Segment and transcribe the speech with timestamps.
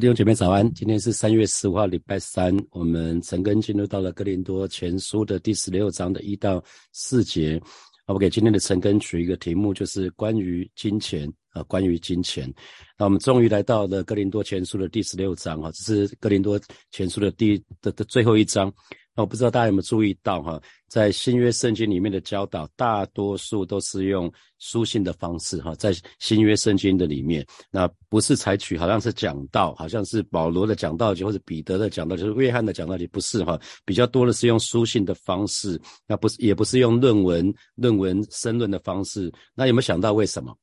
[0.00, 2.56] 弟兄姐妹早安，今天是三月十五号，礼拜三。
[2.70, 7.60] 我们陈根进入到了哥林多前书的第十六章的一到四节。
[8.06, 12.52] 我给今天的陈根取一个题目，就是关于金钱啊，关于金钱。
[12.98, 16.60] 那我们终于来到了哥林多前书的第十六章哈，这是哥林多
[16.90, 18.72] 前书的第的的最后一章。
[19.12, 39.30] 那我不知道大家有没有注意到哈，在新约圣经里面的教导，大多数都是用书信的方式哈，在新约圣经的里面，那不是采取好像是讲道，好像是保罗的讲道集或者彼得的讲道，就是约翰的讲道集，不是哈，比较多的是用书信的方式，那不是也不是用论文、论文申论的方式。
[39.56, 40.56] 那有没有想到为什么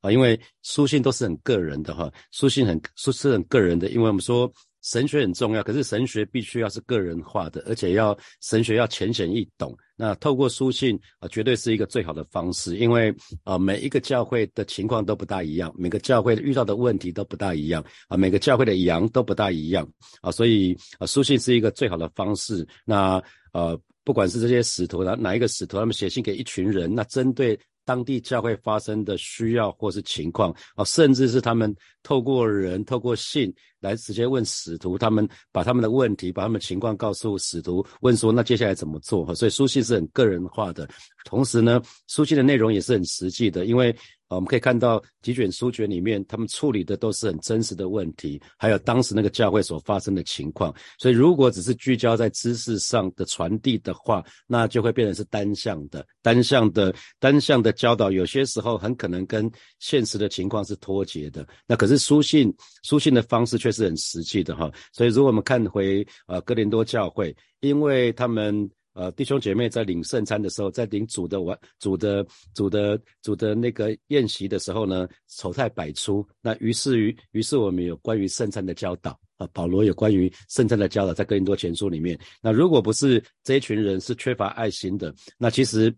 [0.00, 0.10] 啊？
[0.10, 4.50] 因为书信都是很个人的哈，书信很书是很个人的，因为我们说。
[4.80, 9.76] 神学很重要，可是神学必须要是个人化的，而且要神学要浅显易懂。
[9.96, 19.86] 那透过书信啊，绝对是一个最好的方式，因为啊，每一个教会的情况都不大一样，每个教会遇到的问题都不大一样啊，每个教会的羊都不大一样
[20.22, 22.66] 啊，所以啊，书信是一个最好的方式。
[22.86, 27.58] 那呃，不管是这些使徒，哪哪一个使徒，他们写信给一群人，那针对。
[27.88, 39.24] 当地教会发生的需要或是情况啊，甚至是他们透过人、透过信来直接问使徒，他们把他们的问题、把他们情况告诉使徒，问说那接下来怎么做？
[39.24, 40.86] 哈，所以书信是很个人化的，
[41.24, 43.96] 同时呢，书信的内容也是很实际的，因为。
[44.28, 50.74] 啊，我们可以看到几卷书卷里面，他们处理的都是很真实的问题，还有当时那个教会所发生的情况。
[50.98, 58.10] 所以，如果只是聚焦在知识上的传递的话，那就会变成是单向的、单向的、单向的教导。
[58.10, 61.46] 有些时候很可能跟现实的情况是脱节的。
[61.66, 64.70] 那可是书信，书信的方式却是很实际的哈。
[64.92, 68.68] 所以，如果我们看回呃哥林多教会，因为他们。
[68.94, 76.26] 呃，弟兄姐妹在领圣餐的时候，在领主的完主的主的主的那个宴席的时候呢，丑态百出。
[76.40, 82.18] 那于是于于是我们有关于圣餐的教导啊，保罗有关于圣餐的教导，在哥林多前书里面。
[82.42, 85.94] 那如果不是这一群人是缺乏爱心的，那其实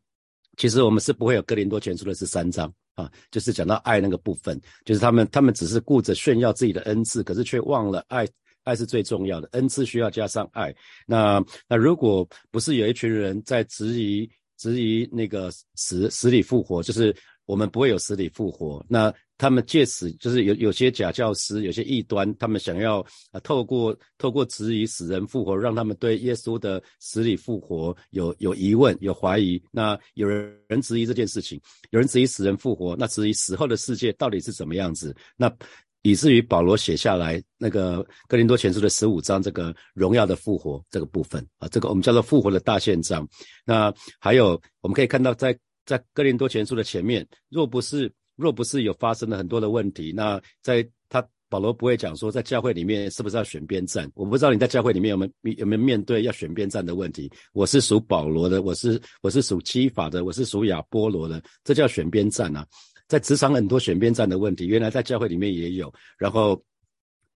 [0.59, 8.28] 其实我们是不会有哥林多前书的十三章啊，就是讲到爱那个部分，就是他们他们只是顾着炫耀自己的恩赐，可是却忘了爱。
[8.65, 10.75] 爱是最重要的，恩赐需要加上爱。
[11.06, 17.15] 那那如果不是有一群人在质疑质疑那个死死里复活，就是
[17.47, 18.84] 我们不会有死里复活。
[18.88, 23.00] 那他们借此就是有有些假教师，有些异端，他们想要
[23.32, 29.60] 啊透过透过质疑死人复活，让他们对耶稣的死里复活有有疑问、有怀疑。
[29.71, 31.59] 那有人人质疑这件事情，
[31.91, 35.16] 有人质疑死人复活，那质疑死后的世界到底是怎么样子？
[35.37, 35.50] 那。
[36.03, 43.28] 以至于保罗写下来那个哥林多前书的十五章，这个荣耀的复活这个部分啊，这个我们叫做复活的大宪章。
[43.65, 54.10] 那还有我们可以看到，在在哥林多前书的前面，若不是若不是有发生了很多的问题，那在他保罗不会讲说，在教会里面是不是要选边站？
[54.15, 57.31] 我不知道你在教会里面有没有有没有面对要选边站的问题。
[57.53, 62.65] 我是属保罗的，我是我是属基法的，我是属亚波罗的，这叫选边站啊。
[63.10, 65.93] 在职场很多选边站的问题，原来在教会里面也有。
[66.16, 66.62] 然后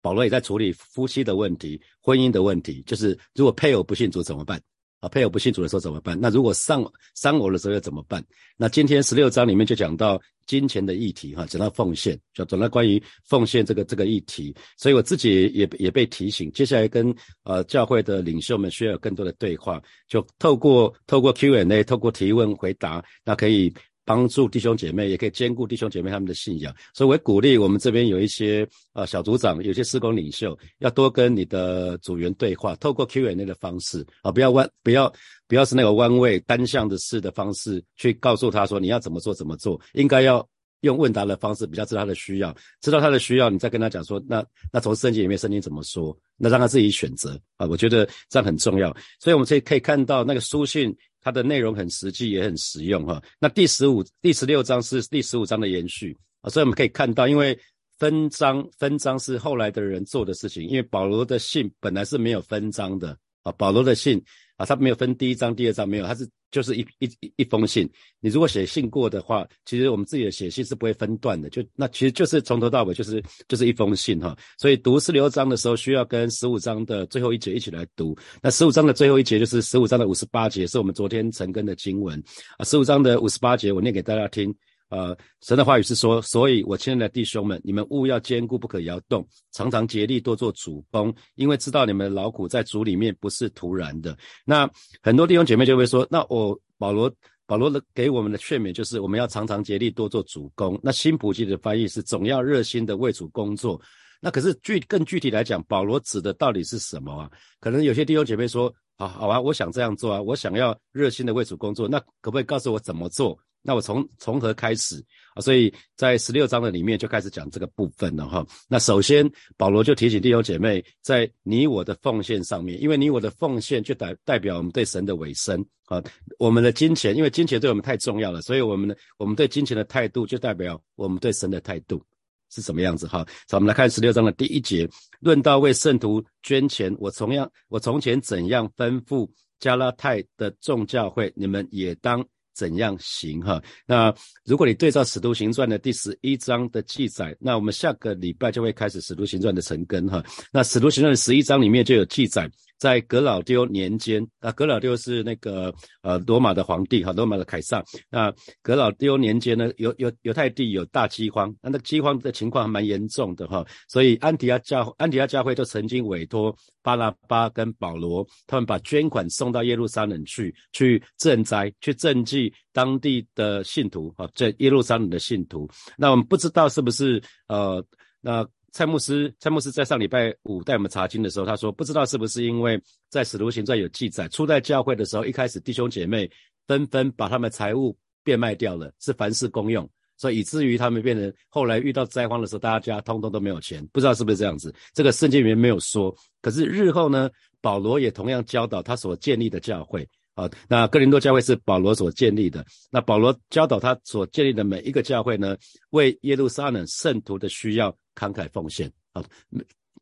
[0.03, 4.61] 保罗也在处理夫妻的问题、婚姻的问题，就是如果配偶不信主怎么办？
[4.99, 6.19] 啊，配偶不信主的时候怎么办？
[6.21, 8.23] 那如果丧丧偶的时候要怎么办？
[8.57, 14.53] 那今天十六章里面就讲到金钱的议题，哈，讲到奉献，就讲到关于奉献这个这个议题。
[14.77, 17.15] 所以我自己也也被提醒，接下来跟
[17.45, 23.73] 呃教会的领袖们需要有更多的对话，就透过透过 Q&A，透过提问回答，那可以。
[24.11, 35.13] 帮助弟兄姐妹，也可以兼顾弟兄姐妹他们的信仰，所以我也鼓励我们这边有一些呃小组长，有些施工领袖，要多跟你的组员对话，透过 Q&A 的方式啊，不要弯，不要
[35.47, 40.45] 不要是那个弯位单向的式的方式去告诉他说你要怎么做怎么做，应该要
[40.81, 50.93] 用问答的方式，比较知道他的需要，知道他的需要，你再跟他讲说，那那从圣经里面圣经怎么说，那让他自己选择啊，我觉得这样很重要，所以我们可以可以看到那个书信。
[51.21, 53.23] 它的内容很实际，也很实用哈。
[53.39, 57.59] 那第十五、第十六章是第十五章的延续啊，所以我们可以看到，因为
[57.99, 64.23] 分章分章是后来的人做的事情，因为保罗的信本来是没有分章的啊，保罗的信。
[64.61, 67.89] 啊，他没有分第一章、第二章，没有，他是就是一一一一封信。
[68.21, 74.37] 你如果写信过的话，其实我们自己的写信是不会分段的，就那其实就是从头到尾就是就是一封信哈。
[74.59, 78.15] 所以读十六章的时候，需要跟十五章的最后一节一起来读。
[78.43, 82.23] 那十五章的最后一节就是十五章的五十八节，是我们昨天晨更的经文
[82.59, 82.65] 啊。
[82.67, 84.55] 十五章的五十八节，我念给大家听。
[84.91, 94.17] 呃，神的话语是说，所以我亲爱的弟兄们，你们务要坚固，不可摇动，常常竭力多做主公，因为知道你们的劳苦在主里面不是突然的。
[94.45, 94.69] 那
[95.01, 97.11] 很多弟兄姐妹就会说，那我保罗
[97.47, 100.79] 保罗的给我们的劝勉就是，我们要常常竭力多做主公。
[100.83, 103.81] 那新普济的翻译是总要热心的为主工作。
[104.21, 107.31] 那可是具更具体来讲，保罗指的到底是什么啊？
[107.61, 113.39] 可能有些弟兄姐妹说，好好啊，我想这样做啊，我想要热心的为主工作，那可不可以告诉我怎么做？
[113.63, 114.97] 那我从从何开始
[115.35, 115.41] 啊？
[115.43, 118.47] 所以在十六章的里面就开始讲这个部分了哈。
[118.69, 126.03] 那首先保罗就提醒弟兄姐妹，在你我的奉献上面，因为你我的奉献就代代表我们对神的委身啊。
[126.39, 132.03] 我们的金钱，因为金钱对我们太重要了，所以我们的我们对金钱的态度就代表我们对神的态度
[132.51, 133.19] 是什么样子哈。
[133.49, 134.89] 好，我们来看十六章的第一节，
[135.21, 139.29] 论到为圣徒捐钱，我同样我从前怎样吩咐
[139.59, 142.27] 加拉太的众教会，你们也当。
[142.61, 143.63] 怎样行哈？
[143.87, 144.15] 那
[144.45, 150.23] 如果你对照《使徒行传》的第十一章的记载，那我们下个礼拜就会开始《使徒行传》的成根哈。
[150.53, 152.51] 那《使徒行传》的十一章里面就有记载。
[152.81, 157.85] 在格老丢年间啊，格老丢是那个呃罗马的皇帝哈，罗马的凯撒。
[158.09, 175.69] 那格老丢年间呢，犹犹犹太地有大饥荒，那那饥荒的情况还蛮严重的哈，所以安提阿教安提阿教会就曾经委托巴拉巴跟保罗，他们把捐款送到耶路撒冷去，去赈灾，去赈济当地的信徒啊，在耶路撒冷的信徒。
[175.99, 177.85] 那我们不知道是不是呃
[178.23, 178.43] 那。
[178.73, 186.31] 蔡牧师，蔡牧师在上礼拜五带我们查经的时候，他说不知道是不是因为在使徒行传有记载，初代教会的时候，一开始弟兄姐妹
[186.67, 194.75] 纷纷把他们财物变卖掉了，是凡事公用，所以以至于他们变成后来遇到灾荒的时候，大家通通都没有钱，不知道是不是这样子。
[194.95, 197.29] 这个圣经里面没有说，可是日后呢，
[197.61, 200.09] 保罗也同样教导他所建立的教会。
[200.35, 202.65] 啊，那哥林多教会是保罗所建立的。
[202.91, 205.57] 那保罗教导他所建立的每一个教会呢，
[205.91, 208.93] 为耶路撒冷圣徒的需要慷慨奉献。
[209.13, 209.25] 啊，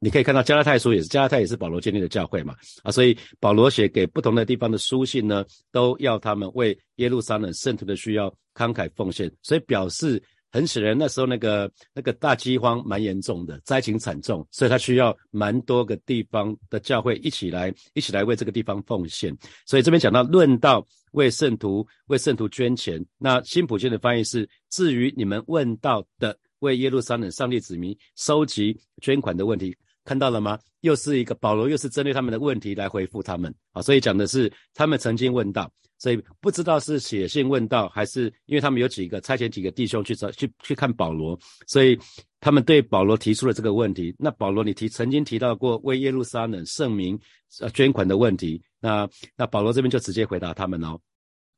[0.00, 2.56] 你可以看到加拉太书也是，加拉太也是保罗建立的教会嘛。
[2.82, 10.22] 啊，所以保罗写给不同的地方的书信呢，都要他们为耶路撒冷圣徒的需要慷慨奉献，所以表示。
[10.50, 19.36] 很显然，那时候那个那个大饥荒蛮严重的，灾情惨重，所以他需要蛮多个地方的教会一起来，一起来为这个地方奉献。
[19.66, 20.82] 所以这边讲到论到
[21.12, 30.58] 为圣徒为圣徒捐钱，那新普京的翻译是：至于你们问到的为耶路撒冷上帝子民收集捐款的问题，看到了吗？
[30.80, 33.82] 又是一个保罗，又是针对他们的问题来回复他们啊。
[33.82, 35.70] 所以讲的是他们曾经问到。
[36.00, 41.98] 所以不知道是写信问道，还是因为他们有几个差遣几个弟兄去找去去看保罗，所以
[42.38, 44.14] 他们对保罗提出了这个问题。
[44.16, 47.18] 那保罗，你提曾经提到过为耶路撒冷圣名
[47.58, 50.96] 呃捐款的问题，那那保罗这边就直接回答他们哦。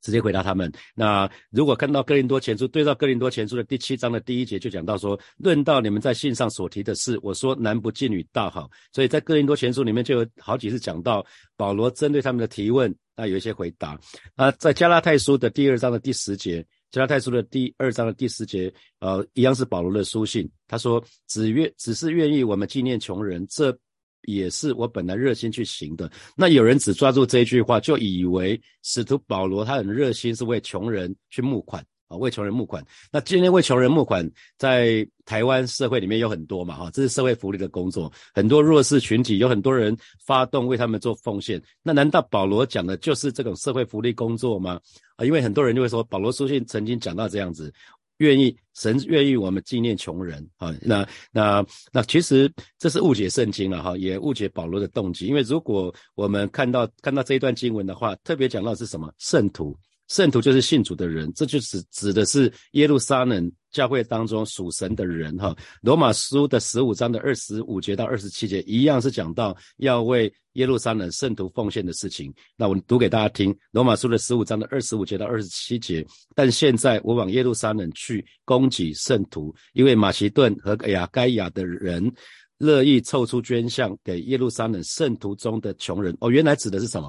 [0.03, 0.71] 直接回答他们。
[0.95, 8.71] 那如果看到哥林多前书，对照哥林多前书的第七章的第一节，就讲到说，论到你们在信上所提的事，我说男不近女大好。
[8.93, 11.25] 所以在哥林多前书里面就有好几次讲到
[11.57, 13.99] 保罗针对他们的提问，那有一些回答。
[14.37, 20.51] 那在加拉太书的第二章的第十节，加拉太书的第二章的第十节，呃，一样是保罗的书信。
[20.67, 23.77] 他说，只愿只是愿意我们纪念穷人，这。
[24.23, 26.11] 也是我本来热心去行的。
[26.37, 32.85] 那有人只抓住这一句话，就以为使徒保罗他很热心，是为穷人去募款啊，为穷人募款。
[33.13, 34.29] 那今天为穷人募款，
[34.59, 39.97] 在台湾社会里面有很多嘛，哈，这是社会福利的工作，很多弱势群体有很多人
[40.27, 41.63] 发动为他们做奉献。
[41.83, 44.81] 那难道保罗讲的就是这种社会福利工作吗？
[45.17, 47.73] 啊，因为很多人就会说，保罗书信曾经讲到这样子。
[48.21, 55.27] 愿意神愿意我们纪念穷人啊，那那那其实这是误解圣经了哈，也误解保罗的动机。
[55.27, 59.77] 因为如果我们看到看到这一段经文的话，特别讲到是什么圣徒。
[60.11, 65.57] 圣徒就是信主的人，这就指指的是耶路撒冷教会当中属神的人哈。
[65.83, 72.35] 罗马书的十五章的二十五节到二十七节，一样是讲到要为耶路撒冷圣徒奉献的事情。
[72.57, 76.05] 那我读给大家听，罗马书的十五章的二十五节到二十七节。
[76.35, 82.13] 但现在我往耶路撒冷去供给圣徒，因为马其顿和亚该亚的人
[82.59, 86.17] 乐意凑出捐项给耶路撒冷圣徒中的穷人。
[86.19, 87.09] 哦，原来指的是什么？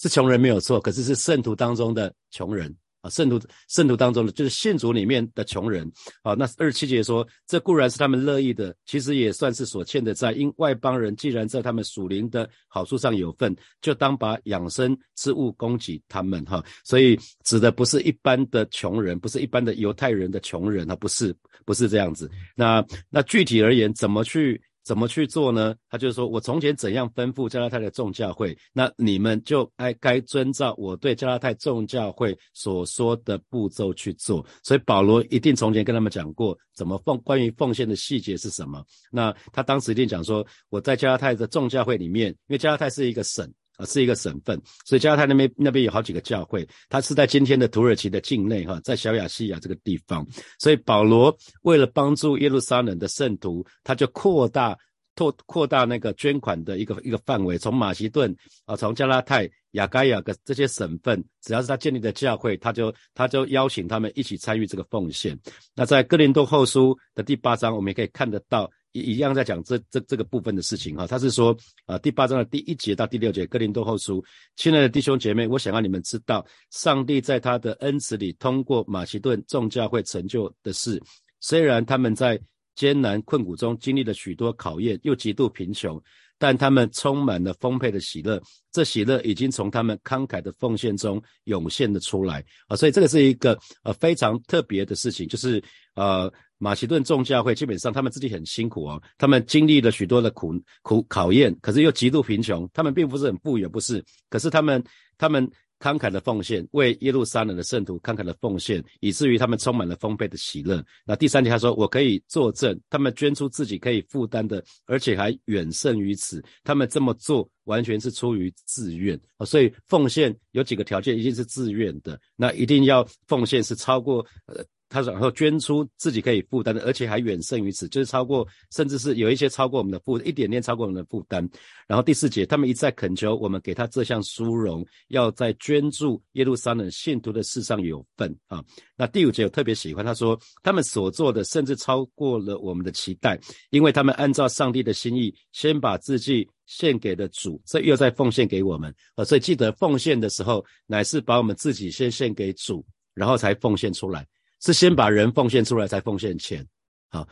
[0.00, 5.90] 是穷人没有错，可是是圣徒当中的穷人啊，圣徒圣徒当中的就是信主里面的穷人
[6.22, 6.34] 啊。
[6.34, 10.32] 那二十七节说，这固然是他们乐意的，其实也算是所欠的债。
[10.32, 16.62] 因外邦人既然在他们属灵的好处上有份，就当把养生之物供给他们哈。
[16.84, 21.34] 所以指的不是一般的穷人，不是一般的犹太人的穷人啊，不是
[21.64, 22.30] 不是这样子。
[22.54, 24.60] 那那具体而言，怎么去？
[24.86, 25.74] 怎么去做呢？
[25.90, 34.46] 他就是说我从前怎样吩咐加拉太的众教会，那你们就该该遵照我对加拉太众教会所说的步骤去做。
[34.62, 38.80] 所以保罗一定从前跟他们讲过怎么奉关于奉献的细节是什么。
[39.10, 43.52] 那他当时一定讲说，我在加拉太的众教会里面，因为加拉太是一个省。
[43.76, 44.60] 啊，是一个省份。
[44.84, 50.26] 所以加拉太那边那边有好几个教会，它是在今天的土耳其的境内哈，在小亚细亚这个地方。
[50.58, 54.76] 所以保罗为了帮助耶路撒冷的圣徒，他就扩大。
[55.18, 65.34] 拓扩大那个捐款的一个一个范围，从马其顿啊，从加拉泰、亚该亚的这些省份，只要是他建立的教会，他就他就邀请他们一起参与这个奉献。
[65.74, 71.06] 那在哥林多后书的第八章，我们也可以看得到，一一样在讲这这这个部分的事情哈。
[71.06, 74.24] 他是说啊，第八章的第一节到第六节，哥林多后书，
[74.56, 81.02] 亲爱的弟兄姐妹，我想让你们知道，上帝在他的恩慈里，通过马其顿众教会成就的事，
[81.40, 82.40] 虽然他们在。
[82.76, 85.98] 艰难困苦中经历了许多考验，又极度贫穷，
[86.36, 88.38] 但他们充满了丰沛的喜乐。
[88.70, 92.76] 这喜乐已经从他们慷慨的奉献中涌现了出来啊！
[92.76, 95.62] 所以这个是一个呃非常特别的事情，就是
[95.94, 104.82] 呃马其顿众教会基本上他们自己很辛苦哦，他们经历了许多的苦苦考验，可是又极度贫穷，他们并不是很富有，不是，可是他们
[105.18, 105.50] 他们。
[105.78, 110.82] 慷慨的奉献，为耶路撒冷的圣徒慷慨的奉献，以至于他们充满了丰沛的喜乐。
[111.04, 116.42] 那第三节他说：“我可以作证，他们捐出自己可以负担的，而且还远胜于此。
[116.64, 119.44] 他们这么做完全是出于自愿啊！
[119.44, 122.18] 所以奉献有几个条件，一定是自愿的。
[122.36, 131.48] 那一定要奉献是超过呃。”他然后捐出自己可以负担的，而且还远胜于此，就是超过，甚至是有一些超过我们的负一点点超过我们的负担。
[131.88, 138.64] 然后第四节，他们一再恳求我们给他这项殊荣，要在捐助耶路撒冷信徒的事上有份啊。
[138.96, 143.38] 那第五节我特别喜欢，他说他们所做的甚至超过了我们的期待，
[143.70, 149.24] 因为他们按照上帝的心意，先把自己献给了主，这又在奉献给我们啊。
[149.24, 154.24] 所以记得奉献的时候，乃是把我们自己先献给主，然后才奉献出来。
[154.60, 156.66] 是先把人奉献出来，才奉献钱。
[157.10, 157.26] 好，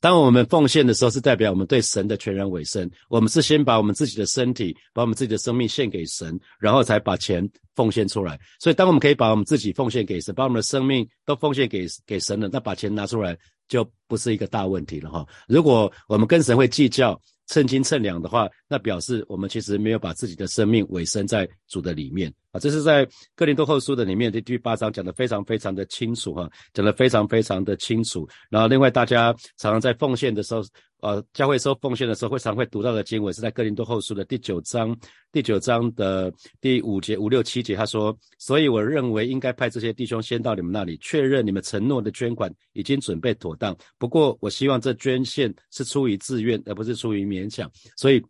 [0.00, 2.90] 当我们奉献的时候，是代表我们对神的全然委身。
[3.08, 8.38] 我们是先把我们自己的身体，把我们自己的生命献给神，然后才把钱奉献出来。
[8.60, 13.36] 所以，当我们可以把我们自己奉献给神，把我们的生命都奉献给给神了，那把钱拿出来
[13.68, 15.26] 就不是一个大问题了哈。
[15.48, 17.20] 如果我们跟神会计较。
[17.46, 22.60] 称斤称两的话，那表示我们其实没有把自己的生命委身在主的里面啊。
[22.60, 28.28] 这是在哥林多后书的里面的第八章讲的非常非常的清楚哈，讲的非常非常的清楚。
[28.50, 30.62] 然后另外大家常常在奉献的时候。
[31.04, 34.96] 呃，教会收奉献的时候，会常会读到的经文是在哥林多后书的第九章，
[35.30, 36.32] 第九章的
[36.62, 43.76] 第五节、五六七节，他说：“所以我认为应该派这些弟兄先到你们那里，确认你们承诺的捐款已经准备妥当。
[43.98, 47.70] 不过，我希望这捐献是出于自愿，而不是出于勉强。
[47.98, 48.24] 所以，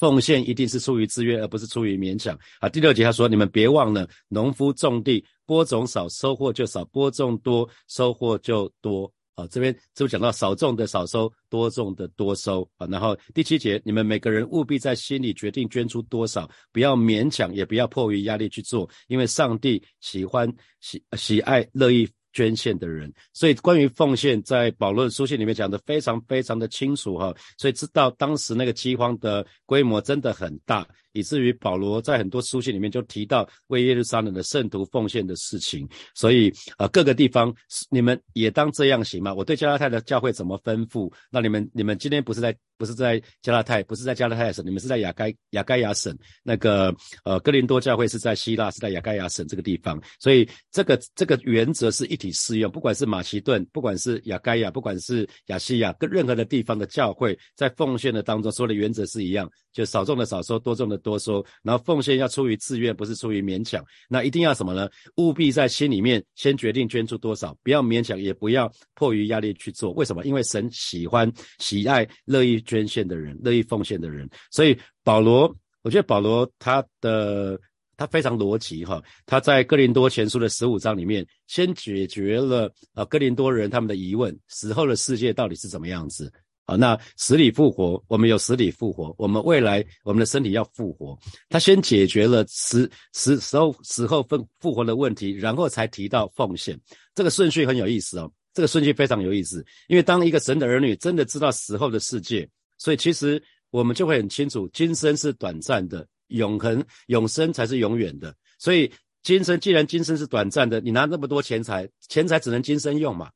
[0.00, 9.08] 奉献一定是出于自愿，而不是出于勉强。”啊，第六节他说：“你们别忘了，农夫种地，播种少，收获就少；播种多，收获就多。”
[9.40, 12.86] 啊，这边就讲到少种的少收，多种的多收啊？
[12.88, 23.12] 然后第七节，你们每个人务必在心里决定捐出多少，不要勉强，也不要迫于压力去做，因为上帝喜欢喜喜爱乐意捐献的人。
[23.32, 27.34] 所以关于奉献，在保罗书信里面讲的非常非常的清楚哈。
[27.56, 30.86] 所以知道当时那个饥荒的规模真的很大。
[31.12, 37.54] 以至于保罗在很多书信里面就提到为耶路撒冷的圣徒奉献的事情，所以呃各个地方
[37.90, 39.32] 你们也当这样行吗？
[39.34, 41.12] 我对加拉太的教会怎么吩咐？
[41.30, 61.00] 那你们你们今天不是在不是在加拉太，不是在加拉太省，你们是在雅该雅该亚省那个呃哥林多教会是在希腊，是在雅盖亚省这个地方，所以这个这个原则是一体适用，不管是马其顿，不管是雅盖亚，不管是亚细亚，跟任何的地方的教会，在奉献的当中，所有的原则是一样，就少种的少收，多种的。
[61.00, 63.82] 多收，然后奉献要出于自愿，不是出于勉强。
[64.06, 64.86] 那一定要什么呢？
[65.16, 69.92] 务必在心里面先决定捐出多少，不要勉强，也不要迫于压力去做。
[69.92, 70.22] 为什么？
[70.26, 74.28] 因为神喜欢、喜爱乐意捐献的人，乐意奉献的人。
[74.50, 75.50] 所以保罗，
[75.80, 77.58] 我觉得保罗他的
[77.96, 79.02] 他非常逻辑哈。
[79.24, 86.30] 他在哥林多前书的十五章里面，先解决了啊哥林多人他们的疑问：死后的世界到底是怎么样子？
[86.66, 91.18] 啊，那死里复活，我们有死里复活，我们未来我们的身体要复活。
[91.48, 96.78] 他先解决了死死死后死后复复活的问题，然后才提到奉献。
[97.14, 99.64] 这个顺序很有意思哦，这个顺序非常有意思。
[99.88, 102.48] 因为当一个神的儿女真的知道死后的世界，
[102.78, 108.32] 所以其实我们就会很清楚，今生是短暂的，永恒永生才是永远的。
[108.58, 108.88] 所以
[109.22, 113.28] 今生既然今生是短暂的，你拿那么多钱财，钱财只能今生用嘛。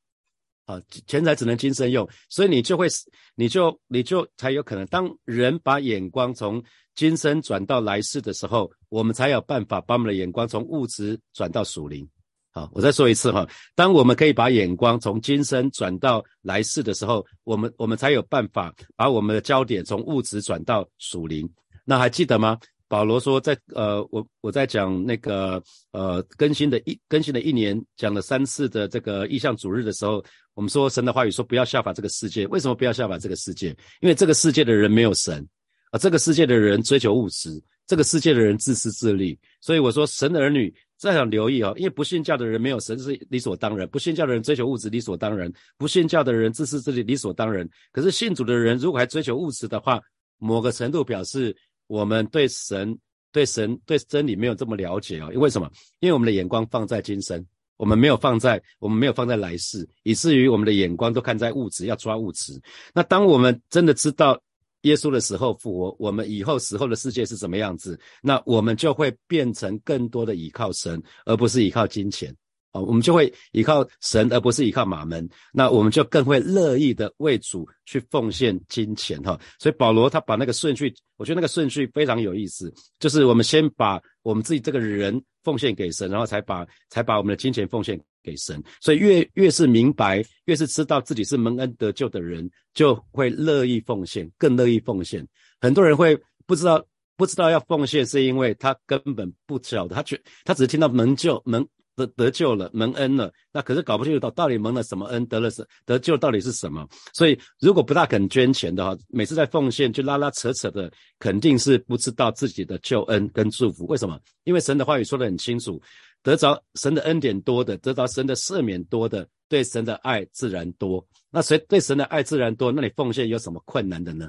[0.66, 2.86] 啊，钱财只能今生用，所以你就会，
[3.34, 6.62] 你就你就才有可能，当人把眼光从
[6.94, 12.08] 今生转到来世的时候，我们才有办法把我们的眼光从物质转到属灵。
[12.50, 21.46] 好，我再说一次哈，当我们可以把眼光从今生转到来世的时候，我们我们才有办法把我们的焦点从物质转到属灵。
[21.84, 22.56] 那还记得吗？
[22.86, 25.62] 保罗说，在呃，我我在讲那个
[25.92, 30.22] 呃更新的一更新的一年，讲了三次的这个意向主日的时候，
[30.54, 32.46] 我们说神的话语说不要效法这个世界。
[32.48, 33.68] 为什么不要效法这个世界？
[34.00, 35.46] 因为这个世界的人没有神
[35.90, 39.38] 啊，这个世界的人追求物质，这个世界的人自私自利。
[39.60, 47.68] 所以我说神的儿女再想留意哦，因为不信教的人没有神是理所当然，不信教的人追求物质理所当然，不信教的人自私自利理所当然。
[47.92, 50.00] 可是信主的人如果还追求物质的话，
[50.38, 52.98] 某个程度表示我们对神、
[53.32, 55.30] 对神、对真理没有这么了解哦。
[55.32, 55.70] 因为什么？
[56.00, 57.44] 因为我们的眼光放在今生，
[57.76, 62.60] 我们没有放在我们没有放在来世，以至于我们的眼光都看在物质，要抓物质。
[62.94, 64.40] 那当我们真的知道
[64.82, 72.34] 耶稣的时候复活，我们以后死后的世界是什么样子，那我们就会变成更多的依靠神，而不是依靠金钱。
[72.74, 75.26] 哦，我们就会依靠神，而不是依靠马门。
[75.52, 79.38] 那我们就更会乐意的为主去奉献金钱哈。
[79.60, 88.60] 所以保罗他把那个顺序，我觉得那个顺序非常有意思，就是我们先把我们自己这个人奉献给神，然后才把才把我们的金钱奉献给神。
[88.80, 95.24] 所以越越是明白，越是知道自己是蒙恩得救的人，就会乐意奉献，更乐意奉献。
[95.60, 96.84] 很多人会不知道
[97.16, 101.64] 不知道要奉献，是因为他根本不晓得，他觉他只是听到蒙救蒙。
[101.96, 106.86] 得得救了，蒙恩了，那可是搞不清楚到到底蒙了什么恩，得了什得救到底是什么？
[107.12, 113.86] 所以如果不大肯捐钱的话，每次在奉献就拉拉扯扯的，肯定是不知道自己的救恩跟祝福。
[113.86, 114.18] 为什么？
[114.44, 115.80] 因为神的话语说得很清楚，
[116.22, 121.06] 得着神的恩典多的，得着神的赦免多的，对神的爱自然多。
[121.30, 122.72] 那谁对神的爱自然多？
[122.72, 124.28] 那你奉献有什么困难的呢？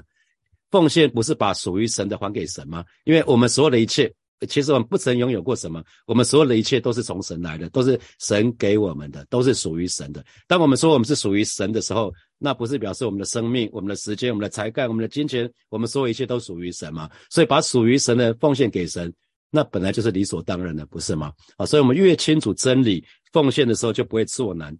[0.70, 2.84] 奉献不是把属于神的还给神吗？
[3.04, 4.12] 因为我们所有的一切。
[4.48, 10.22] 其实我们不曾拥有过什么，我们所有的一切都是从神来的，都是神给我们的，都是属于神的。
[10.46, 17.08] 当我们说我们是属于神的时候，那不是表示我们的生命、我们的时间、我们的才干、我们的金钱，我们所有一切都属于神嘛？
[17.30, 19.10] 所以把属于神的奉献给神，
[19.50, 21.32] 那本来就是理所当然的，不是吗？
[21.56, 23.02] 啊，所以我们越清楚真理，
[23.32, 24.76] 奉献的时候就不会做难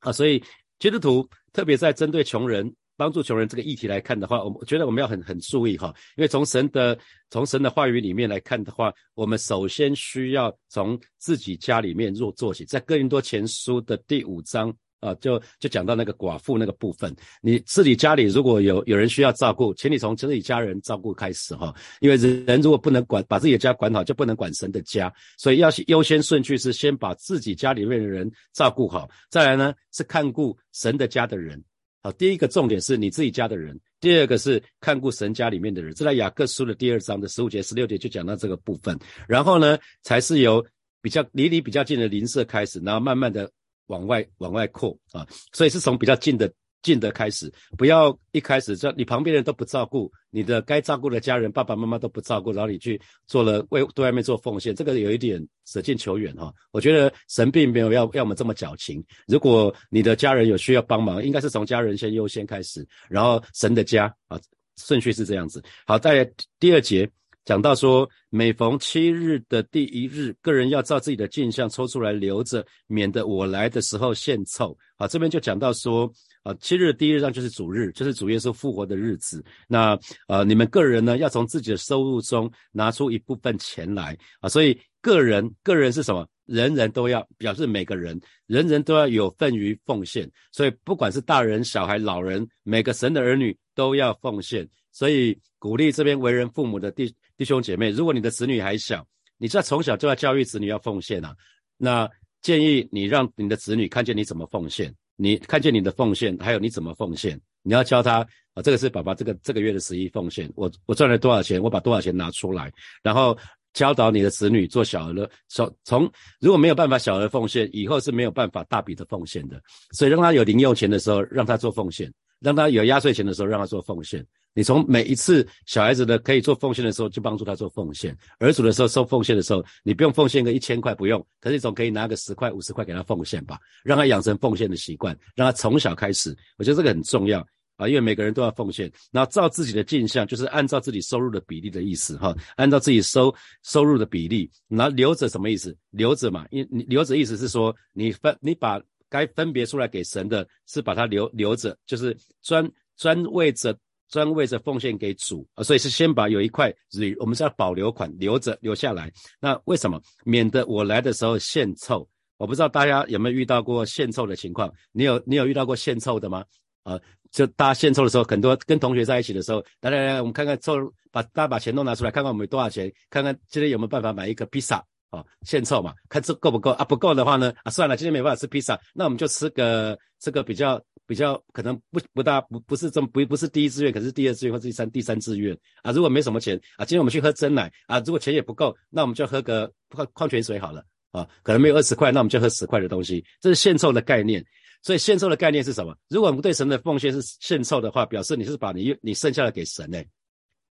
[0.00, 0.10] 啊。
[0.10, 0.42] 所以
[0.78, 2.74] 基督徒特别在针对穷人。
[2.96, 6.96] 帮助穷人这个议题来看的话，我觉得我们要很很注意哈，因为从神的
[7.30, 12.64] 从神的话语里面来看的话，我们首先需要从自己家里面做做起。
[12.64, 31.62] 在哥林多前书的第五章啊，就就讲到那个寡妇那个部分，你自己家里如果有有人需要照顾，请你从自己家人照顾开始哈，因为人如果不能管把自己的家管好，就不能管神的家，所以要优先顺序是先把自己家里面的人照顾好，再来呢是看顾神的家的人。
[32.04, 35.94] 好，第一个重点是你自己家的人，第二个是看顾神家里面的人。
[35.94, 38.94] 这在雅各书的第二章的十五节、十六节就讲到这个部分。
[39.26, 40.62] 然后呢，才是由
[41.00, 43.50] 比较离你比较近的邻舍开始，然后慢慢的
[43.86, 45.26] 往外往外扩啊。
[45.54, 46.52] 所以是从比较近的。
[46.84, 56.52] 近的开始，不要一开始这你旁边人都不照顾，你的该照顾的家人爸爸妈妈都不照顾，然后你去做了为对外面做奉献，这个有一点舍近求远哈。
[56.70, 59.02] 我觉得神并没有要要我们这么矫情。
[59.26, 64.38] 如果你的家人有需要帮忙，应该是从家人先优先开始，然后神的家啊，
[64.76, 65.64] 顺序是这样子。
[65.86, 67.10] 好，在第二节
[67.44, 74.76] 讲到说，每逢七日的第一日，个人要照自己的镜像抽出来留着，免得我来的时候献臭。
[74.96, 76.10] 好，这边就讲到说。
[76.44, 79.42] 啊，七日的第一日上就是主日，就是主耶稣复活的日子。
[79.66, 84.48] 那呃，你们个人呢，要从自己的收入中拿出一部分钱来啊。
[84.50, 86.28] 所以个人，个人是什么？
[86.44, 90.30] 人人都要表示每个人，人人都要有份于奉献。
[90.52, 94.68] 所以不管是大人、小孩、老人，每个神的儿女都要奉献。
[94.92, 99.06] 所以鼓励这边为人父母的弟弟兄姐妹，如果你的子女还小，
[99.38, 101.34] 你在从小就要教育子女要奉献啊。
[101.76, 102.08] 那
[102.42, 104.94] 建议你让你的子女看见你怎么奉献。
[105.16, 107.40] 你看见你的奉献，还有你怎么奉献？
[107.62, 110.52] 你要教他啊，这个是爸爸这个这个月的十一奉献。
[110.56, 111.62] 我我赚了多少钱？
[111.62, 113.36] 我把多少钱拿出来，然后
[113.72, 115.30] 教导你的子女做小额的。
[115.48, 119.60] 从从如果没有办法小额奉献，以后是没有办法大笔的奉献的。
[119.92, 122.10] 所以让他有零用钱的时候，让他做奉献；
[122.44, 124.24] 让他有压岁钱的时候，让他做奉献。
[124.52, 136.36] 你从每一次小孩子的可以做奉献的时候，就帮助他做奉献；儿主的时候收奉献的时候，你不用奉献个一千块，不用，可是你总可以拿个十块、五十块给他奉献吧，让他养成奉献的习惯，让他从小开始。
[136.58, 137.40] 我觉得这个很重要
[137.76, 138.92] 啊，因为每个人都要奉献。
[139.10, 145.76] 然后照自己的镜像，就是按照自己收入的比例的意思哈，按照自己收收入的比例，然后留着什么意思？
[145.90, 148.80] 留着嘛，因你留着意思是说，你分你把
[149.14, 153.76] 该分别出来给神的，是把它留留着，就是专专为着。
[154.10, 156.72] 专为着奉献给主啊，所以是先把有一块，
[157.18, 159.10] 我们是要保留款留着留下来。
[159.40, 160.00] 那为什么？
[160.24, 162.06] 免得我来的时候献臭。
[162.36, 164.72] 我不知道大家有没有遇到过献臭的情况？
[164.92, 166.44] 你有你有遇到过献臭的吗？
[166.84, 167.00] 啊，
[167.32, 170.76] 就大家献凑的时候，很多跟同学在一起的时候，来来来，我们看看凑，
[171.10, 176.84] 把大家把钱都拿出来，看看我们有多少钱，看看今天有没有办法买一个披萨啊，献凑嘛，看这够不够啊？
[176.84, 185.92] 不够的话呢，啊算了，今天没办法吃披萨，那我们就吃个这个比较比较可能不不大不不是这么不不是第一志愿，可是第二志愿或第三第三志愿啊。
[185.92, 194.44] 如果没什么钱啊，今天我们去喝真奶啊，如果钱也不够，那我们就喝个矿矿泉水好了啊，可能没有二十块，那我们就喝十块的东西，这是献凑的概念。
[194.82, 195.96] 所以献凑的概念是什么？
[196.10, 199.98] 如果我们对神的奉献是献凑的话，表示你是把你你剩下的给神呢？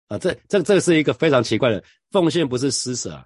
[0.08, 3.26] 啊，这这这是一个非常奇怪的奉献，不是施舍啊。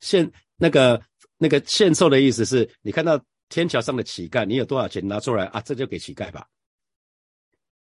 [0.00, 1.00] 献那个
[1.38, 5.60] 那个献凑的意思是你看到天桥上的乞丐，你有多少钱拿出来啊？
[5.60, 6.46] 这就给乞丐吧。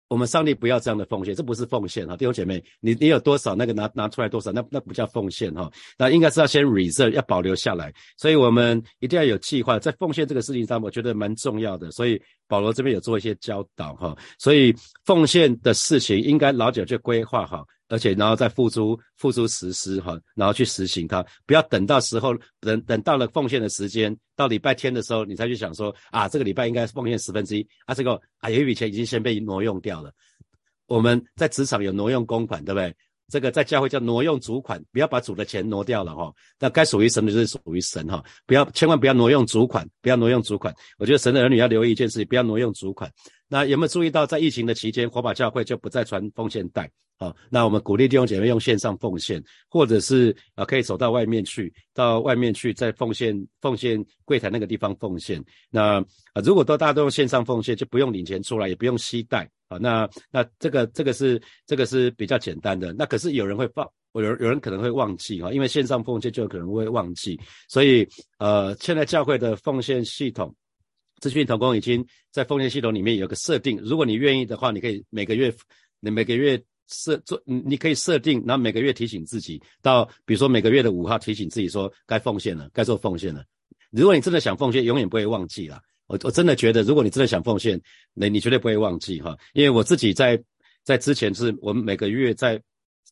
[0.07, 14.71] 我们上帝不要这样的奉献，这不是奉献哈，弟兄姐妹，你你有多少那个拿拿出来多少，那那不叫奉献哈，那应该是要先 reserve 要保留下来，所以我们一定要有计划，在奉献这个事情上，我觉得蛮重要的，所以保罗这边有做一些教导哈，所以
[15.05, 17.65] 奉献的事情应该老早就规划好。
[17.87, 30.11] 而且，然后再付诸付诸实施哈，然后去实行它，不要等到时候等等到了奉献的时间，到礼拜天的时候，你才去想说啊，这个礼拜应该奉献十分之一啊，这个啊有一笔钱已经先被挪用掉了。
[30.87, 32.95] 我们在职场有挪用公款，对不对？
[33.27, 36.31] 这个在教会叫挪用主款，不要把主的钱挪掉了哈。
[36.59, 40.71] 那该属于神的就是属于神哈，不要千万不要挪用主款，不要挪用主款。
[40.99, 43.11] 我觉得神的儿女要留意一件事情，不要挪用主款。
[43.47, 46.89] 那有没有注意到，在疫情的期间，火把教会就不再传奉献袋？
[47.17, 55.41] 好，那我们鼓励弟兄姐妹用线上奉献，或者是啊，可以走到外面去，到外面去再奉献，奉献柜台那个地方奉献。
[55.69, 56.01] 那
[56.33, 59.77] 啊，如果都大家都用线上奉献，就不用领钱出来，也不用吸袋啊。
[59.77, 62.91] 那那这个这个是这个是比较简单的。
[62.91, 67.39] 那可是有人会放，有有人可能会忘记哈，因为线上奉献就可能会忘记。
[67.69, 68.05] 所以
[68.39, 70.53] 呃，现在教会的奉献系统。
[71.19, 75.53] 资讯同工已经在奉献系统里面有个设定，如果你愿意的话，你可以每个月，
[75.99, 83.43] 你每个月设做，你可以设定，然后每个月提醒自己，到比如说每个月的五号提醒自己说该奉献了，该做奉献了。
[83.91, 85.79] 如果你真的想奉献，永远不会忘记了。
[86.07, 87.81] 我我真的觉得，如果你真的想奉献，
[88.13, 89.35] 那你绝对不会忘记哈。
[89.53, 90.39] 因为我自己在
[90.83, 92.61] 在之前是我们每个月在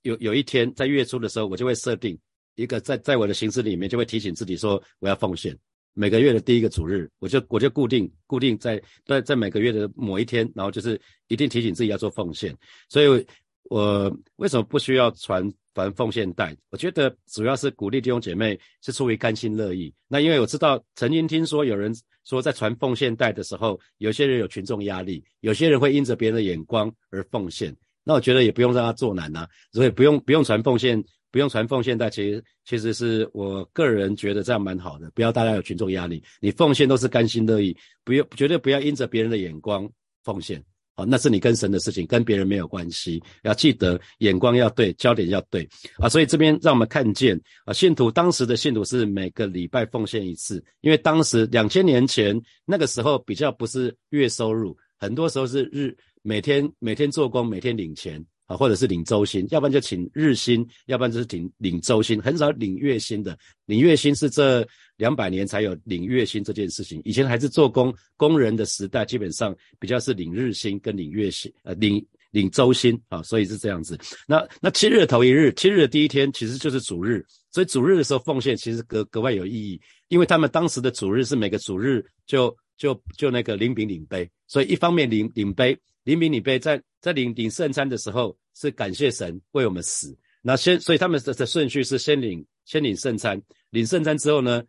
[0.03, 2.15] 有有一天在月初的时候，我就会设定
[2.55, 5.57] 一个在在我的形式里面就会提醒自己说我要奉献。
[5.93, 12.55] 每个月的第一个主日，我就我就固定固定在在在每个月的某一天，然后就是一定提醒自己要做奉献。
[12.89, 13.25] 所以，
[13.69, 16.55] 我为什么不需要传传奉献袋？
[16.69, 19.93] 我觉得主要是鼓励弟兄姐妹是出于甘心乐意。
[20.07, 27.75] 那因为我知道曾经听说有人说在传奉献袋的时候，有些人有群众压力，有些人会因着别人的眼光而奉献。
[28.03, 31.03] 那我觉得也不用让他做难呐，所以不用不用传奉献。
[31.33, 39.89] 不用传奉献袋，其实其实是我个人觉得这样蛮好的，不要大家有群众压力，你奉献都是甘心乐意，不要绝对不要因着别人的眼光
[40.23, 40.63] 奉献，
[40.95, 43.19] 好，那是你跟神的事情，跟别人没有关系。
[43.41, 45.67] 要记得眼光要对，焦点要对
[45.97, 46.07] 啊。
[46.07, 58.23] 所以这边让我们看见啊，信徒当时的信徒是每个礼拜奉献一次，因为当时两千年前那个时候比较不是月收入，很多时候是日每天每天做工，每天领钱。
[58.45, 63.37] 啊，或者是领周薪，要不然就请日薪，要不然就是领领周薪，很少领月薪的。
[63.65, 73.97] 领月薪是这两百年才有领月薪这件事情，以前还是做工工人的时代，基本上比较是领日薪跟领月薪，呃，领领周薪啊，所以是这样子。
[74.27, 79.79] 那那七日的头一日，七日的第一天其实就是主日，所以主日的时候奉献其实格格外有意义，
[80.09, 85.77] 因为他们当时的主日是每个主日就就就那个领饼领杯，所以一方面领领杯。
[86.03, 90.15] 领饼领杯，在在领领圣餐的时候，是感谢神为我们死。
[90.41, 94.63] 那先，所以他们的的顺序是先领先领圣餐，领圣餐之后呢，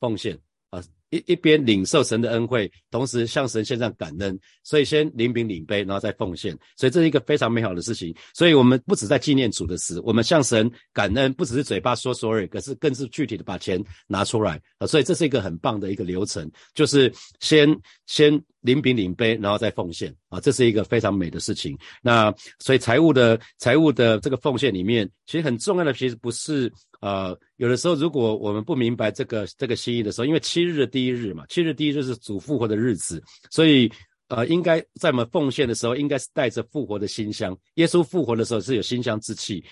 [0.00, 0.38] 奉献
[0.70, 0.82] 啊。
[1.10, 8.14] 一一边领受神的恩惠，同时向神献上感恩，所以先领饼领杯，然后再奉献，所以这是一个非常美好的事情。
[8.34, 14.86] 所以我们不止在纪念主的死，我们向神感恩，不只是嘴巴说说而已，可是更是具体的把钱拿出来啊。
[14.86, 17.74] 所以这是一个很棒的一个流程，就是先
[18.04, 18.38] 先
[18.68, 21.76] 领饼领杯，然后再奉献啊，这是一个非常美的事情。
[22.02, 26.70] 那所以财务的财务的这个奉献里面，其实很重要的，其实不是。
[27.00, 33.88] 呃，有的时候如果我们不明白这个这个心意的时候，因为七日的第一日嘛，七日第一日是主复活的日子，所以
[34.26, 37.56] 呃，应该在我们奉献的时候，应该是带着复活的馨香。
[37.74, 39.64] 耶稣复活的时候是有馨香之气，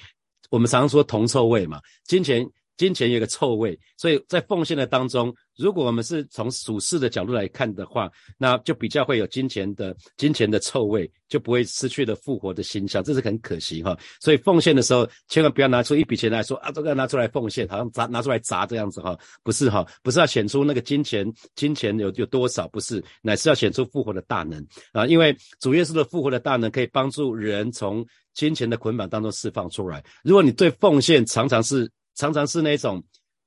[0.50, 13.96] 我们常常说铜臭味嘛，金钱金钱有个臭味，所以在奉献的当中，如果我们是从属世的角度来看的话，那就比较会有金钱的金钱的臭味，就不会失去了复活的形象，这是很可惜哈。
[14.20, 24.62] 所以奉献的时候，千万不要拿出一笔钱来说啊，这个拿出来奉献，好像砸拿出来砸这样子哈，不是哈，不是要显出那个金钱金钱有有多少，不是，乃是要显出复活的大能
[24.92, 30.04] 啊，因为主耶稣的复活的大能可以帮助人从金钱的捆绑当中释放出来。
[30.22, 33.02] 如果你对奉献常常是常常是那种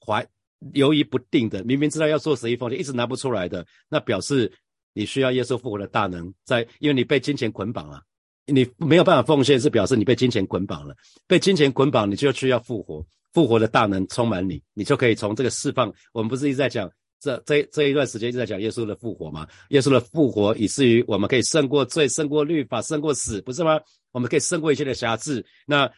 [0.06, 0.26] 怀
[0.74, 4.52] 犹豫不定的，明明知道要做十一奉献，一直拿不出来的，那表示
[4.94, 8.02] 你需要耶稣复活的大能，在因为你被金钱捆绑了，
[8.46, 10.94] 你没有办法奉献，是表示你被金钱捆绑了。
[11.28, 15.92] 被金钱捆绑，你就需要复活，复活的大能充满你，你就可以从这个释放。
[16.12, 19.48] 我们不是一直在讲这这这一段时间一直在讲耶稣的复活吗？
[19.70, 23.80] 耶稣的复活以至于我们可以胜过罪，胜过律法，胜过死，不是吗？
[24.12, 25.44] 我们可以胜过一切的瑕疵。
[25.66, 25.90] 那。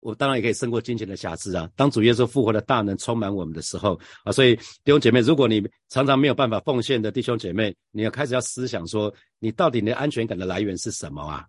[0.00, 1.68] 我当然也可以胜过金钱的瑕疵啊！
[1.74, 11.44] 当主耶稣复活的大能充满我们的时候啊，所以弟兄姐妹，如果你常常没有办法奉献的弟兄姐妹，你要开始要思想说，你到底你的安全感的来源是什么啊？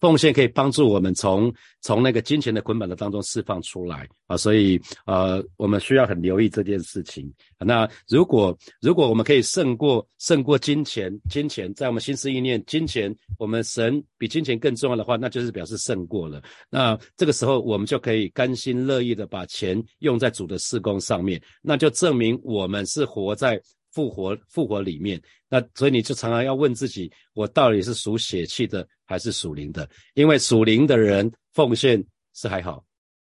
[0.00, 7.32] 奉献可以帮助我们从从那个金钱的捆绑的当中释放出来啊，所以呃，我们需要很留意这件事情。
[7.58, 16.42] 那如果如果我们可以胜过胜过金钱，金钱在我们心思意念，金钱我们神比金钱更重要的话，那就是表示胜过了。
[16.70, 23.60] 那这个时候我们就可以甘心乐意的把钱用在主的事工上面，那就证明我们是活在。
[23.90, 29.88] 复活，复活里面，那所以你就常常要问自己：我到底是属血气的还是属灵的？
[30.14, 32.00] 因为属灵的人奉献
[32.34, 32.84] 是还好，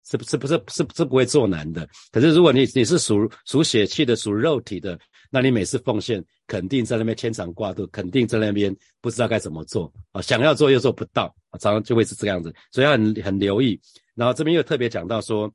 [0.09, 1.85] 是不是不是是是不会做难的。
[2.11, 4.97] 可是如果你你是属属血气的，属肉体的，
[5.29, 12.53] 那你每次奉献肯定在那边牵肠挂肚，肯定在那边不知道该怎么做啊，想要做又做不到啊，常常就会是这样子。
[12.71, 13.77] 所以要很很留意。
[14.15, 15.51] 然后这边又特别讲到说。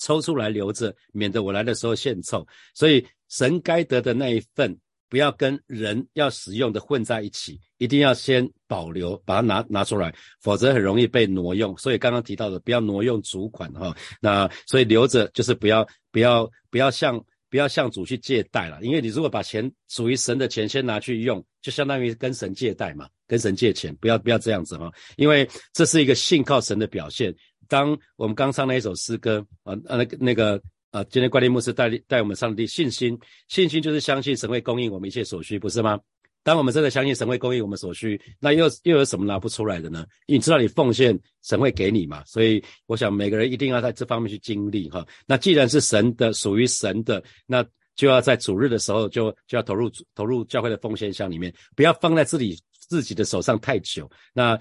[0.00, 2.44] 抽出来留着，免得我来的时候献臭。
[2.74, 4.76] 所以神该得的那一份，
[5.08, 11.76] 不要跟人要使用的混在一起，一定要先保留，把它拿拿出来，否则很容易被挪用。
[11.78, 13.94] 所以刚刚提到的，不要挪用主款哈。
[14.20, 27.34] 那所以留着就是不要不要不要向不要向主去借贷了，因为你如果把钱属于神的钱先拿去用，就相当于跟神借贷嘛，跟神借钱，不要不要这样子哈，因为这是一个信靠神的表现。
[27.66, 30.60] 当我们刚唱那一首诗歌啊啊那个那个
[30.94, 35.98] 啊，今天关联牧师带带我们上帝信心，信心就是相信神会供应我们一切所需，不是吗？
[36.44, 40.06] 当我们真的相信神会供应我们所需，那又又有什么拿不出来的呢？
[40.26, 42.22] 因为你知道你奉献，神会给你嘛？
[42.26, 45.04] 所以我想每个人一定要在这方面去经历哈。
[45.26, 52.56] 那既然是神的，属于神的，那就要在主日的时候就就要投入投入教会的奉献箱里面，不要放在自己
[52.88, 54.08] 自己的手上太久。
[54.32, 54.56] 那。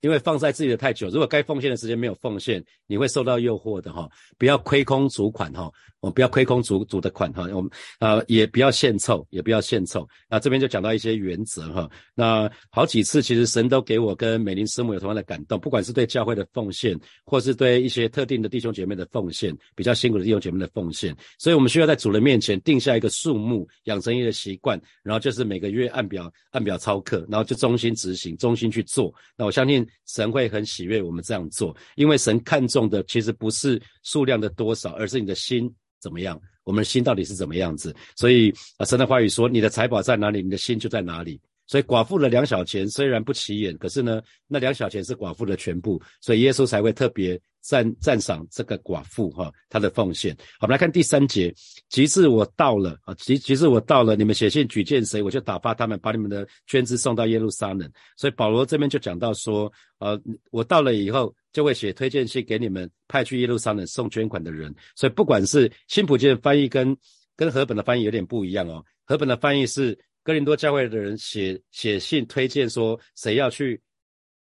[0.00, 4.08] 因为放在自己的太久，如果该奉献的时间没有奉献，你会受到诱惑的哈。
[4.38, 5.68] 不要亏空主款哈，
[6.00, 7.48] 我不要亏空主主的款哈。
[7.52, 10.06] 我们啊也不要献凑，也不要献凑。
[10.30, 11.90] 那这边就讲到一些原则哈。
[12.14, 21.16] 那好几次其实神都给我跟美玲师母有同样的感动，不管是对教会的奉献，或是对一些特定的弟兄姐妹的奉献，比较辛苦的弟兄姐妹的奉献。
[21.38, 29.12] 所以我们需要在主人面前定下一个数目，养成一个习惯，然后就是每个月按表按表操课，然后就忠心执行，忠心去做。
[29.36, 29.87] 那我相信。
[30.06, 36.40] 神会很喜悦我们这样做，因为神看重的其实不是数量的多少，而是你的心怎么样。
[36.64, 37.94] 我们的心到底是怎么样子？
[38.14, 47.40] 所以啊，神的话语说：“你的财宝在哪里，你的心就在哪里。”所以寡妇的两小钱虽然不起眼，可是呢，那两小钱是寡妇的全部，所以耶稣才会特别。
[47.60, 50.34] 赞赞赏这个寡妇哈，她的奉献。
[50.58, 51.52] 好，我们来看第三节。
[51.90, 57.90] 其至我到了啊，其其至我到了，你们写信举荐谁，我就打发他们把你们的捐资送到耶路撒冷。
[58.16, 60.18] 所以保罗这边就讲到说，呃，
[60.50, 64.74] 我到了以后就会写推荐信给你们派去耶路撒冷送捐款的人。
[64.94, 66.96] 所以不管是新普京的翻译跟
[67.36, 68.82] 跟和本的翻译有点不一样哦。
[69.04, 69.98] 和本的翻译是
[70.28, 73.80] 哥林多教会的人写写信推荐说谁要去。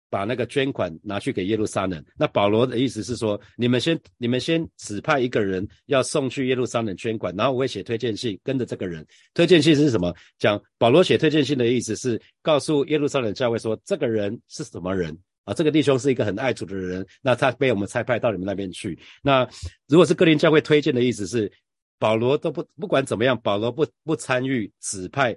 [0.09, 2.03] 把那个捐款拿去给耶路撒冷。
[2.17, 9.05] 那保罗的意思是说，你们先，你们先指派一个人要送去耶路撒冷捐款，然后我会写推荐信跟着这个人。
[9.35, 10.15] 推荐信是什么？
[10.39, 15.53] 讲保罗写推荐信的意思是告诉耶路撒冷教会说，这个人是什么人啊？
[15.53, 18.97] 这个弟兄是一个很爱主的人，那他被我们差派到你们那边去。
[19.23, 19.47] 那
[19.89, 21.51] 如果是哥林教会推荐的意思是，
[21.99, 25.37] 保罗都不不管怎么样，保罗不不参与指派。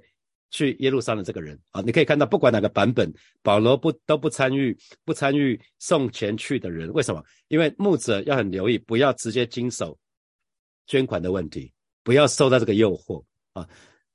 [0.52, 7.24] 去耶路撒冷这个人啊，你可以看到，不管哪个版本，保罗不都不参与，不参与送钱去的人，为什么？
[7.48, 9.98] 因为牧者要很留意，不要直接经手
[10.88, 11.72] 捐款的问题，
[12.04, 13.68] 不要受到这个诱惑啊。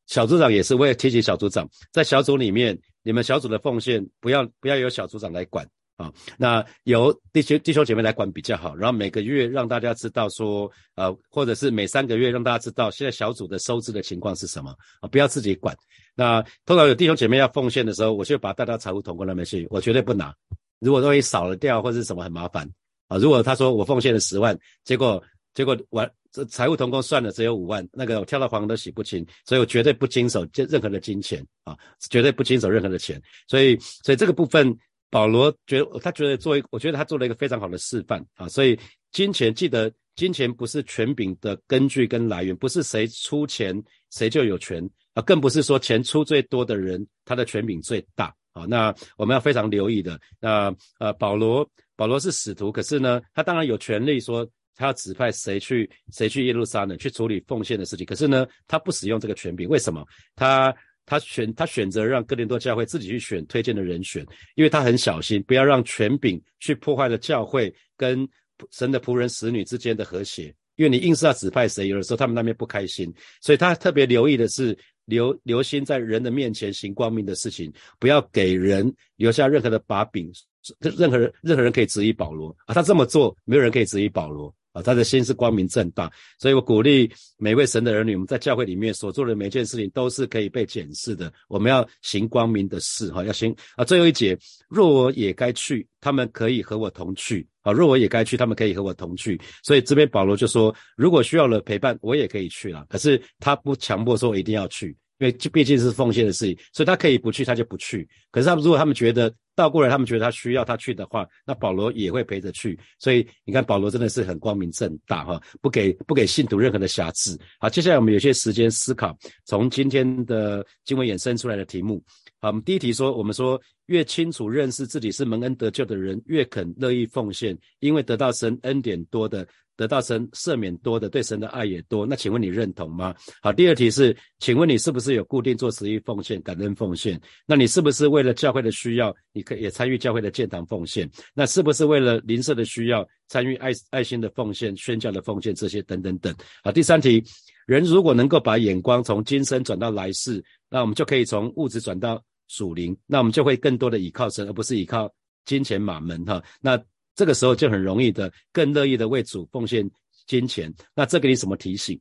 [0.06, 15.76] 小组长也是，我也提醒小组长，在小组里面，你们小组的奉献不要不要由小组长来管，啊，那由弟兄弟兄姐妹来管比较好，然后每个月让大家知道说，呃，或者是每三个月让大家知道现在小组的收支的情况是什么啊，不要自己管。
[16.16, 20.34] 那通常有弟兄姐妹要奉献的时候，我就把带到财务统工那边去，我绝对不拿。
[20.80, 22.68] 如果东西少了掉或者什么很麻烦
[23.06, 25.22] 啊，如果他说我奉献了十万，结果
[25.54, 31.78] 结果完这财务统工算了只有五万，那个我跳到黄都洗不清，所以我绝对不经手任何的金钱啊，
[32.10, 33.22] 绝对不经手任何的钱。
[33.46, 34.76] 所以所以这个部分。
[35.14, 38.76] 保罗觉得他觉得做一，我觉得他做了一个非常好的示范啊，所以
[39.12, 48.64] 金钱记得，金钱不是权柄的根据跟来源，不是谁出钱谁就有权啊，更不是说钱出最多的人他的权柄最大啊。
[48.68, 60.04] 那我们要非常留意的，那呃保罗保罗是使徒，可是呢，他当然有权利说他要指派谁去谁去耶路撒冷去处理奉献的事情，可是呢，他不使用这个权柄，为什么？
[60.34, 60.74] 他
[61.06, 68.26] 他选他选择让哥林多教会自己去选推荐的人选，因为他很小心，不要让权柄去破坏了教会跟
[68.70, 70.54] 神的仆人使女之间的和谐。
[70.76, 80.32] 因为你硬是要指派谁，有的时候他们那边不开心，所以他特别留意的是留留心在人的面前行光明的事情，不要给人留下任何的把柄，
[80.80, 84.52] 任何人任何人可以质疑保罗啊，他这么做，没有人可以质疑保罗。
[84.74, 91.32] 啊，他的心是光明正大，所以我鼓励每位神的儿女，我们在教会里面所做的每件事情都是可以被检视的。
[91.48, 93.84] 我们要行光明的事，哈，要行啊。
[93.84, 94.36] 最后一节，
[94.68, 97.46] 若我也该去，他们可以和我同去。
[97.62, 99.40] 啊，若我也该去，他们可以和我同去。
[99.62, 102.84] 所以这边保罗就说，如果需要了陪伴，我也可以去了。
[102.90, 108.08] 可是他不强迫说我一定要去，因为这毕竟是奉献的事情，所以他可以不去，他就不去。
[108.30, 112.76] 可是他们如果他们觉得，倒过来，他们觉得他需要他去的话，那保罗也会陪着去。
[112.98, 117.38] 所以你看，保罗真的是很光明正大哈，不给不给信徒任何的瑕疵。
[117.60, 122.02] 好，接下来我们有些时间思考，从今天的经文衍生出来的题目。
[122.40, 129.46] 好，我们第一题说，我们说越清楚认识自己是蒙恩得救的人，越肯乐意奉献，因为得到神恩典多的。
[129.76, 132.06] 得到神赦免多的，对神的爱也多。
[132.06, 133.14] 那请问你认同吗？
[133.42, 137.20] 好，第二题是，请问你是不是有固定做十一奉献、感恩奉献？
[137.46, 141.10] 那你是不是为了教会的需要，你可以也参与教会的建堂奉献？
[141.34, 146.34] 那是不是为了邻舍的需要，参与爱爱心的奉献、宣教的奉献这些等等等？
[146.62, 147.22] 好，第三题，
[147.66, 155.12] 人如果能够把眼光从今生转到来世，那我们就可以从物质转到属灵，那我们就会更多的倚靠神，而不是倚靠
[155.44, 156.42] 金钱马门哈。
[156.60, 156.80] 那
[157.14, 159.88] 这个时候就很容易的，更乐意的为主奉献
[160.26, 160.72] 金钱。
[160.94, 162.00] 那这给你什么提醒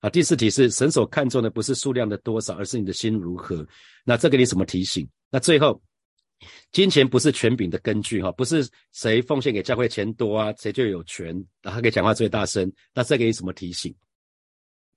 [0.00, 0.10] 啊？
[0.10, 3.66] 第四题是神所看重的不是数量的多少，而是你的心如何。
[4.04, 5.08] 那这给你什么提醒？
[5.30, 5.80] 那最后，
[6.72, 12.70] 金钱不是权柄的根据哈，不是谁奉献给教会钱多啊，谁就有权，然后可以讲话最大声。
[12.94, 13.94] 那这给你什么提醒？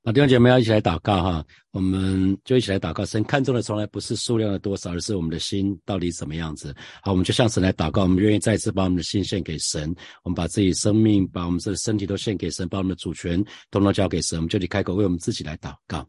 [0.04, 1.46] 啊弟兄姐妹要一起来祷告哈。
[1.74, 6.72] 我们就一起来祷告，神看重的从来不是数量的多少，而是我们的心到底怎么样子。
[7.02, 9.92] 好，我们就向神来祷告，我们愿意再次把我们的心献给神，
[10.24, 14.38] 我们把自己生命、把我们的身体都献给神，把我们的主权统统交给神。
[14.38, 16.08] 我们就你开口为我们自己来祷告，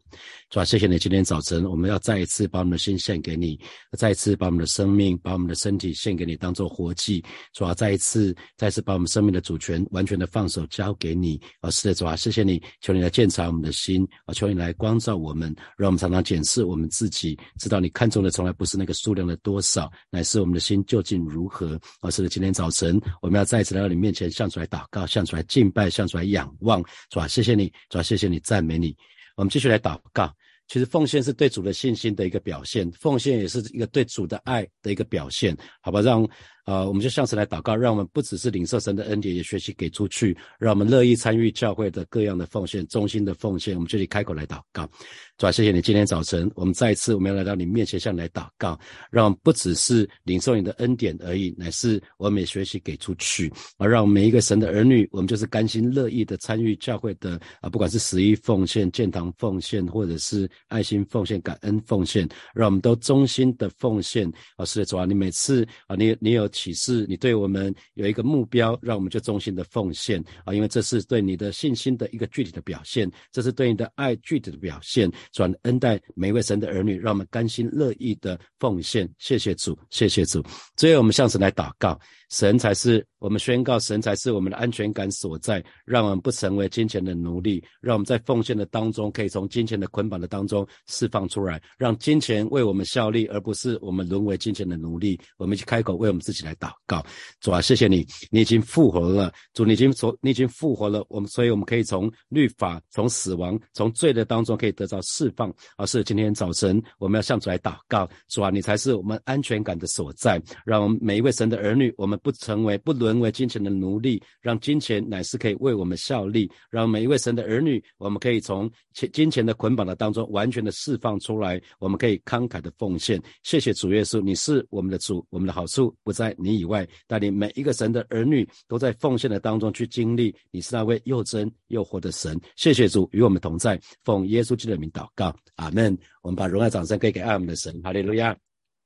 [0.51, 3.59] 主啊，谢谢你今天早晨，我们要再一次把我们的心献给你，
[3.97, 7.25] 再一次把我们的生命、把我们的身体献给你，当做活祭。
[7.53, 11.41] 主啊，再一次、再次把我们生命的主权完全的放手交给你。
[11.61, 15.54] 啊，是的，主啊，谢谢你，求你来鉴察我们的心，啊，求你来光照我们。
[15.77, 21.79] 让我们常常检视我们自己，知道你看中的从来不是那个数量的多少，乃是我们的心究竟如何。
[22.01, 26.79] 而是今天早晨，我们要再一次来到你面前，向出来祷告，向出来敬拜，向出来仰望，
[27.11, 27.27] 是吧？
[27.27, 28.03] 谢谢你，主啊？
[28.03, 28.95] 谢谢你，赞美你。
[29.35, 30.33] 我们继续来祷告。
[30.67, 36.01] 其实奉献是对主的信心的一个表现，奉献也是一个对主的爱的一个表现，好吧？
[36.01, 36.27] 让。
[36.65, 43.75] 啊，我们就向神来祷告，让我们不只是领受神的恩典，也学习给出去，让我们乐意参与教会的各样的奉献、衷心的奉献。
[43.75, 44.89] 我们这里开口来祷告，
[45.37, 48.79] 主啊，谢谢你今天早晨，我们再一次我们要来到你面前向你来祷告，
[49.11, 64.27] 让不只是领受你的恩典而已，乃是我们也学习给出去，而让每一个神的儿女，我们就是甘心乐意的参与教会的啊，不管是十一奉献、建堂奉献，或者是爱心奉献、感恩奉献，让我们都衷心的奉献。
[64.57, 66.49] 啊，是的，主啊，你每次啊，你你有。
[66.55, 70.53] 启示，你对我们有一个目标，让我们就衷心的奉献啊！
[70.53, 75.11] 因为这是对你的信心的一个具体的表现，这是对你的爱具体的表现。
[75.33, 79.07] 转恩待每一位神的儿女，让我们甘心乐意的奉献。
[79.19, 80.41] 谢谢主，谢谢主。
[80.77, 81.99] 最后，我们向神来祷告。
[82.29, 95.19] 神才是我们宣告，神才是我们的安全感所在，让我们不成为金钱的奴隶，让我们在奉献的当中可以从金钱的捆绑的当中释放出来，让金钱为我们效力，而不是我们沦为金钱的奴隶。
[95.37, 97.05] 我们一起开口为我们自己来祷告，
[97.41, 105.53] 主啊，谢谢你，你已经复活了，主，你已经从你已经复活了，我们，所以我们可以从律法、从死亡、从罪的当中可以得到释放。
[105.77, 112.15] 而是今天早晨我们要向主来祷告，主啊，你才是我们安全感的所在，让我们每一位神的儿女，我们。
[112.15, 123.21] 们不成为、不沦为金钱的奴隶，让金钱乃是可以为我们效力，让每一位神的儿女，我们可以从钱金钱的捆绑的当中完全的释放出来，我们可以慷慨的奉献。
[123.43, 132.39] 谢谢主耶稣，你是我们的主，我们的好处不在你以外，带领每一个神的儿女都在奉献的当中去经历，你是那位又真又活的神。
[132.55, 135.97] 谢谢主与我们同在，奉耶稣基督的名祷告，阿门。
[136.21, 138.35] 我们把荣耀掌声可以给爱我们的神，哈利路亚！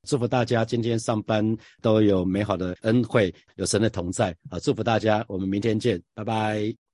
[0.08, 4.60] 祝福大家今天上班都有美好的恩惠，有神的同在啊！
[4.60, 6.89] 祝福大家，我们明天见，拜拜。